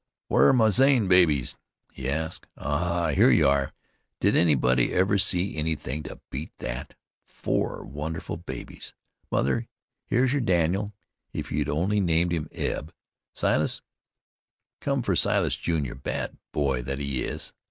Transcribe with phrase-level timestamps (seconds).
[0.29, 1.57] "Where are my Zane babies?"
[1.93, 2.47] he asked.
[2.57, 3.09] "Ah!
[3.11, 3.71] here you are!
[4.19, 6.95] Did anybody ever see anything to beat that?
[7.23, 8.95] Four wonderful babies!
[9.31, 9.67] Mother,
[10.07, 10.91] here's your Daniel
[11.33, 12.91] if you'd only named him Eb!
[13.31, 13.83] Silas,
[14.79, 17.53] come for Silas junior, bad boy that he is.